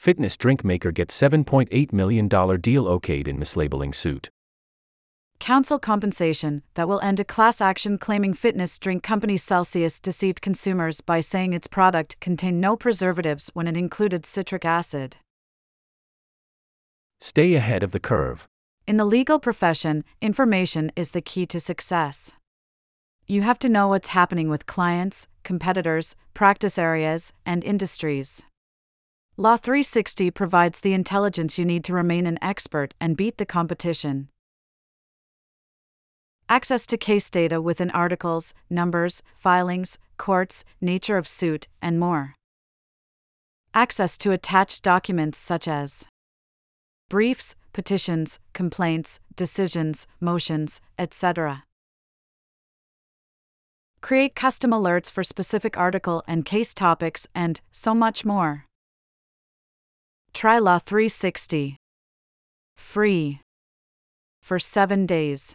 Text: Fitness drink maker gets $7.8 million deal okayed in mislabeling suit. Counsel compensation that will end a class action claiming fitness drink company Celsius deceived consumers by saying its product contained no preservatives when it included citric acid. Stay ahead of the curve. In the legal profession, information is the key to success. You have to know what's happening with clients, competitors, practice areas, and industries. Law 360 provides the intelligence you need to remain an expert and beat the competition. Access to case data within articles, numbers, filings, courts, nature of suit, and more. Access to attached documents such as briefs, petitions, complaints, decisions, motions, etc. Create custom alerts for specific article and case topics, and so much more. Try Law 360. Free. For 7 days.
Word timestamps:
Fitness 0.00 0.38
drink 0.38 0.64
maker 0.64 0.92
gets 0.92 1.14
$7.8 1.20 1.92
million 1.92 2.26
deal 2.26 2.84
okayed 2.86 3.28
in 3.28 3.36
mislabeling 3.36 3.94
suit. 3.94 4.30
Counsel 5.38 5.78
compensation 5.78 6.62
that 6.72 6.88
will 6.88 7.00
end 7.00 7.20
a 7.20 7.24
class 7.24 7.60
action 7.60 7.98
claiming 7.98 8.32
fitness 8.32 8.78
drink 8.78 9.02
company 9.02 9.36
Celsius 9.36 10.00
deceived 10.00 10.40
consumers 10.40 11.02
by 11.02 11.20
saying 11.20 11.52
its 11.52 11.66
product 11.66 12.18
contained 12.18 12.62
no 12.62 12.76
preservatives 12.76 13.50
when 13.52 13.68
it 13.68 13.76
included 13.76 14.24
citric 14.24 14.64
acid. 14.64 15.18
Stay 17.20 17.52
ahead 17.52 17.82
of 17.82 17.92
the 17.92 18.00
curve. 18.00 18.48
In 18.86 18.96
the 18.96 19.04
legal 19.04 19.38
profession, 19.38 20.04
information 20.22 20.90
is 20.96 21.10
the 21.10 21.20
key 21.20 21.44
to 21.44 21.60
success. 21.60 22.32
You 23.26 23.42
have 23.42 23.58
to 23.58 23.68
know 23.68 23.88
what's 23.88 24.08
happening 24.08 24.48
with 24.48 24.64
clients, 24.64 25.28
competitors, 25.44 26.16
practice 26.32 26.78
areas, 26.78 27.34
and 27.44 27.62
industries. 27.62 28.42
Law 29.40 29.56
360 29.56 30.30
provides 30.32 30.80
the 30.80 30.92
intelligence 30.92 31.58
you 31.58 31.64
need 31.64 31.82
to 31.84 31.94
remain 31.94 32.26
an 32.26 32.38
expert 32.42 32.92
and 33.00 33.16
beat 33.16 33.38
the 33.38 33.46
competition. 33.46 34.28
Access 36.50 36.84
to 36.88 36.98
case 36.98 37.30
data 37.30 37.58
within 37.58 37.90
articles, 37.92 38.52
numbers, 38.68 39.22
filings, 39.38 39.98
courts, 40.18 40.62
nature 40.82 41.16
of 41.16 41.26
suit, 41.26 41.68
and 41.80 41.98
more. 41.98 42.34
Access 43.72 44.18
to 44.18 44.30
attached 44.30 44.82
documents 44.82 45.38
such 45.38 45.66
as 45.66 46.04
briefs, 47.08 47.56
petitions, 47.72 48.38
complaints, 48.52 49.20
decisions, 49.36 50.06
motions, 50.20 50.82
etc. 50.98 51.64
Create 54.02 54.34
custom 54.34 54.70
alerts 54.70 55.10
for 55.10 55.24
specific 55.24 55.78
article 55.78 56.22
and 56.28 56.44
case 56.44 56.74
topics, 56.74 57.26
and 57.34 57.62
so 57.72 57.94
much 57.94 58.22
more. 58.22 58.66
Try 60.40 60.58
Law 60.58 60.78
360. 60.78 61.76
Free. 62.74 63.42
For 64.40 64.58
7 64.58 65.04
days. 65.04 65.54